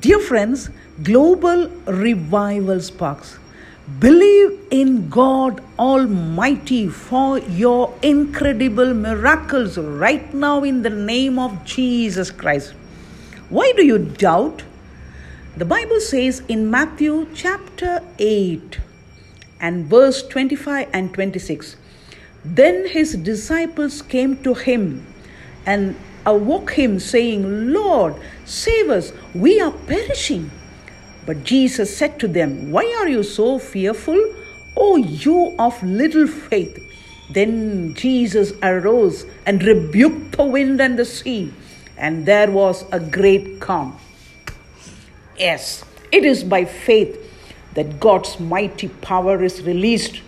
Dear 0.00 0.18
friends, 0.18 0.70
global 1.04 1.68
revival 1.86 2.80
sparks. 2.80 3.38
Believe 4.00 4.58
in 4.72 5.08
God 5.08 5.62
Almighty 5.78 6.88
for 6.88 7.38
your 7.38 7.94
incredible 8.02 8.92
miracles 8.92 9.78
right 9.78 10.34
now 10.34 10.64
in 10.64 10.82
the 10.82 10.90
name 10.90 11.38
of 11.38 11.64
Jesus 11.64 12.32
Christ. 12.32 12.72
Why 13.50 13.72
do 13.76 13.86
you 13.86 13.98
doubt? 13.98 14.64
The 15.56 15.64
Bible 15.64 16.00
says 16.00 16.42
in 16.48 16.68
Matthew 16.68 17.28
chapter 17.32 18.02
8 18.18 18.80
and 19.60 19.86
verse 19.86 20.26
25 20.26 20.88
and 20.92 21.14
26 21.14 21.76
Then 22.44 22.88
his 22.88 23.14
disciples 23.14 24.02
came 24.02 24.42
to 24.42 24.54
him 24.54 25.06
and 25.66 25.96
awoke 26.26 26.72
him, 26.72 26.98
saying, 26.98 27.72
Lord, 27.72 28.14
save 28.44 28.90
us, 28.90 29.12
we 29.34 29.60
are 29.60 29.72
perishing. 29.72 30.50
But 31.26 31.44
Jesus 31.44 31.96
said 31.96 32.18
to 32.20 32.28
them, 32.28 32.70
Why 32.70 32.84
are 33.00 33.08
you 33.08 33.22
so 33.22 33.58
fearful, 33.58 34.34
O 34.76 34.96
you 34.96 35.54
of 35.58 35.82
little 35.82 36.26
faith? 36.26 36.80
Then 37.30 37.94
Jesus 37.94 38.52
arose 38.62 39.24
and 39.46 39.62
rebuked 39.62 40.36
the 40.36 40.44
wind 40.44 40.80
and 40.80 40.98
the 40.98 41.04
sea, 41.04 41.52
and 41.96 42.26
there 42.26 42.50
was 42.50 42.84
a 42.92 43.00
great 43.00 43.60
calm. 43.60 43.98
Yes, 45.38 45.84
it 46.12 46.24
is 46.24 46.44
by 46.44 46.64
faith 46.64 47.20
that 47.74 47.98
God's 47.98 48.38
mighty 48.38 48.88
power 48.88 49.42
is 49.42 49.62
released 49.62 50.20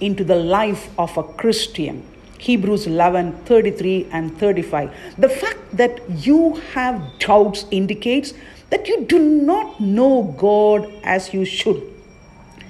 into 0.00 0.24
the 0.24 0.36
life 0.36 0.88
of 0.98 1.16
a 1.16 1.22
Christian. 1.22 2.06
Hebrews 2.38 2.86
11 2.86 3.44
33 3.44 4.08
and 4.12 4.36
35. 4.38 4.94
The 5.18 5.28
fact 5.28 5.76
that 5.76 6.00
you 6.26 6.54
have 6.74 7.02
doubts 7.18 7.64
indicates 7.70 8.34
that 8.70 8.88
you 8.88 9.04
do 9.04 9.18
not 9.18 9.80
know 9.80 10.34
God 10.36 10.92
as 11.04 11.32
you 11.32 11.44
should. 11.44 11.82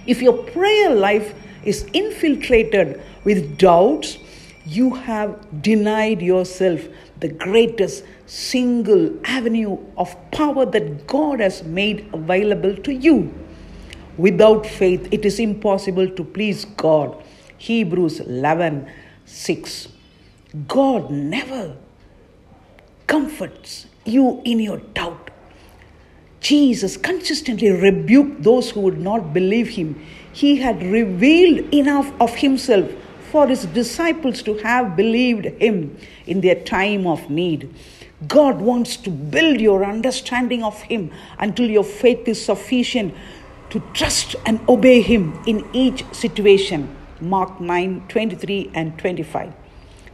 If 0.06 0.22
your 0.22 0.34
prayer 0.34 0.94
life 0.94 1.34
is 1.64 1.84
infiltrated 1.92 3.03
with 3.25 3.59
doubts, 3.59 4.19
you 4.64 4.94
have 4.94 5.62
denied 5.62 6.22
yourself 6.22 6.81
the 7.20 7.28
greatest 7.28 8.05
single 8.27 9.17
avenue 9.25 9.78
of 9.97 10.14
power 10.33 10.67
that 10.67 11.06
God 11.06 11.41
has 11.41 11.62
made 11.62 12.09
available 12.12 12.77
to 12.77 12.92
you. 12.92 13.33
Without 14.17 14.67
faith, 14.67 15.09
it 15.12 15.25
is 15.25 15.39
impossible 15.39 16.09
to 16.09 16.25
please 16.25 16.64
God. 16.64 17.22
Hebrews 17.59 18.20
11 18.20 18.89
6. 19.27 19.88
God 20.66 21.10
never 21.10 21.77
comforts 23.06 23.86
you 24.05 24.41
in 24.44 24.60
your 24.60 24.78
doubt. 24.78 25.30
Jesus 26.41 26.96
consistently 26.96 27.70
rebuked 27.70 28.42
those 28.42 28.70
who 28.70 28.80
would 28.80 28.98
not 28.98 29.34
believe 29.34 29.70
him. 29.70 30.00
He 30.32 30.56
had 30.56 30.82
revealed 30.82 31.74
enough 31.74 32.12
of 32.20 32.36
himself 32.36 32.91
for 33.30 33.48
his 33.48 33.66
disciples 33.66 34.42
to 34.42 34.54
have 34.58 34.97
believed 34.97 35.47
him 35.60 35.97
in 36.27 36.41
their 36.41 36.54
time 36.54 37.06
of 37.06 37.28
need. 37.28 37.74
God 38.28 38.60
wants 38.60 38.97
to 38.98 39.10
build 39.10 39.60
your 39.60 39.84
understanding 39.84 40.62
of 40.62 40.80
him 40.82 41.10
until 41.38 41.69
your 41.69 41.84
faith 41.84 42.28
is 42.28 42.42
sufficient 42.42 43.12
to 43.70 43.80
trust 43.92 44.36
and 44.47 44.60
obey 44.69 45.02
him 45.02 45.38
in 45.47 45.66
each 45.72 46.04
situation. 46.14 46.97
Mark 47.20 47.61
9 47.61 48.06
23 48.09 48.70
and 48.75 48.98
25. 48.98 49.53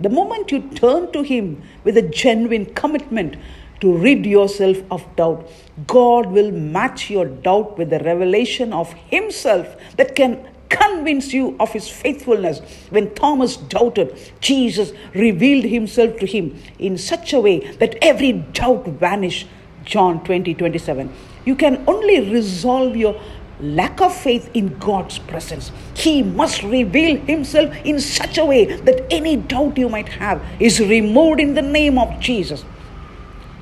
The 0.00 0.08
moment 0.08 0.50
you 0.50 0.61
turn 0.70 1.12
to 1.12 1.22
him 1.22 1.62
with 1.84 1.97
a 1.97 2.03
genuine 2.03 2.67
commitment 2.75 3.36
to 3.83 3.92
rid 3.92 4.25
yourself 4.25 4.78
of 4.92 5.05
doubt. 5.17 5.50
God 5.89 6.27
will 6.27 6.53
match 6.53 7.11
your 7.11 7.27
doubt 7.27 7.77
with 7.77 7.91
the 7.91 7.98
revelation 7.98 8.73
of 8.73 8.92
Himself 8.92 9.77
that 9.97 10.14
can 10.14 10.48
convince 10.69 11.33
you 11.33 11.56
of 11.58 11.73
His 11.73 11.89
faithfulness. 11.89 12.61
When 12.91 13.12
Thomas 13.14 13.57
doubted, 13.57 14.17
Jesus 14.40 14.92
revealed 15.14 15.64
Himself 15.64 16.17
to 16.19 16.27
him 16.27 16.57
in 16.79 16.96
such 16.96 17.33
a 17.33 17.40
way 17.40 17.58
that 17.79 17.98
every 18.01 18.33
doubt 18.33 18.86
vanished. 18.86 19.48
John 19.84 20.23
20 20.23 20.55
27. 20.55 21.13
You 21.45 21.57
can 21.57 21.83
only 21.89 22.20
resolve 22.30 22.96
your 22.96 23.20
lack 23.62 24.00
of 24.00 24.14
faith 24.14 24.50
in 24.55 24.77
God's 24.78 25.18
presence. 25.18 25.70
He 25.95 26.23
must 26.23 26.62
reveal 26.62 27.17
Himself 27.20 27.74
in 27.84 28.00
such 28.00 28.36
a 28.36 28.45
way 28.45 28.64
that 28.64 29.06
any 29.11 29.36
doubt 29.36 29.78
you 29.78 29.89
might 29.89 30.08
have 30.08 30.42
is 30.61 30.80
removed 30.80 31.40
in 31.40 31.55
the 31.55 31.62
name 31.62 31.98
of 31.98 32.20
Jesus. 32.20 32.64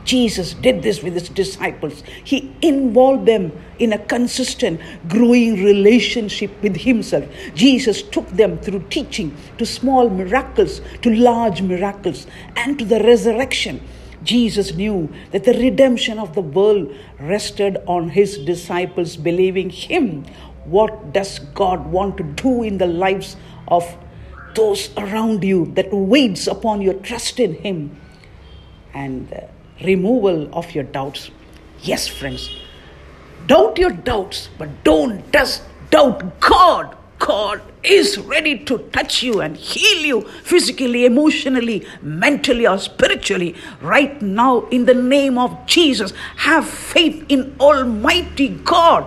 Jesus 0.04 0.54
did 0.54 0.82
this 0.82 1.02
with 1.02 1.14
his 1.14 1.28
disciples. 1.28 2.02
He 2.24 2.52
involved 2.62 3.26
them 3.26 3.52
in 3.78 3.92
a 3.92 3.98
consistent, 3.98 4.80
growing 5.06 5.62
relationship 5.62 6.50
with 6.62 6.78
himself. 6.78 7.24
Jesus 7.54 8.02
took 8.02 8.28
them 8.30 8.58
through 8.58 8.84
teaching 8.90 9.36
to 9.58 9.66
small 9.66 10.08
miracles, 10.08 10.80
to 11.02 11.14
large 11.14 11.62
miracles, 11.62 12.26
and 12.56 12.78
to 12.78 12.84
the 12.84 13.00
resurrection. 13.00 13.80
Jesus 14.22 14.74
knew 14.74 15.12
that 15.30 15.44
the 15.44 15.54
redemption 15.54 16.18
of 16.18 16.34
the 16.34 16.40
world 16.40 16.94
rested 17.18 17.78
on 17.86 18.10
his 18.10 18.38
disciples 18.38 19.16
believing 19.16 19.70
him. 19.70 20.24
What 20.64 21.12
does 21.12 21.38
God 21.38 21.90
want 21.90 22.16
to 22.18 22.22
do 22.22 22.62
in 22.62 22.78
the 22.78 22.86
lives 22.86 23.36
of 23.68 23.96
those 24.54 24.90
around 24.96 25.42
you 25.42 25.66
that 25.74 25.92
waits 25.92 26.46
upon 26.46 26.82
your 26.82 26.94
trust 26.94 27.40
in 27.40 27.54
him? 27.54 27.98
And 28.92 29.48
removal 29.82 30.48
of 30.52 30.74
your 30.74 30.84
doubts. 30.84 31.30
Yes, 31.80 32.06
friends, 32.06 32.50
doubt 33.46 33.78
your 33.78 33.90
doubts, 33.90 34.50
but 34.58 34.84
don't 34.84 35.32
just 35.32 35.62
doubt 35.90 36.40
God. 36.40 36.96
God 37.20 37.60
is 37.82 38.18
ready 38.18 38.58
to 38.64 38.78
touch 38.92 39.22
you 39.22 39.40
and 39.40 39.56
heal 39.56 40.04
you 40.04 40.20
physically, 40.42 41.04
emotionally, 41.04 41.86
mentally, 42.02 42.66
or 42.66 42.78
spiritually 42.78 43.54
right 43.80 44.20
now 44.20 44.66
in 44.68 44.86
the 44.86 44.94
name 44.94 45.38
of 45.38 45.66
Jesus. 45.66 46.12
Have 46.36 46.66
faith 46.66 47.24
in 47.28 47.54
Almighty 47.60 48.48
God. 48.48 49.06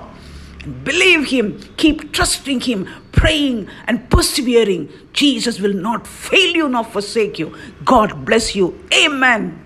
Believe 0.84 1.30
Him, 1.30 1.60
keep 1.76 2.14
trusting 2.14 2.62
Him, 2.62 2.88
praying 3.12 3.68
and 3.88 4.10
persevering. 4.10 4.90
Jesus 5.12 5.60
will 5.60 5.74
not 5.74 6.08
fail 6.08 6.56
you 6.56 6.70
nor 6.70 6.84
forsake 6.84 7.40
you. 7.40 7.54
God 7.84 8.24
bless 8.26 8.56
you. 8.56 8.88
Amen. 8.94 9.63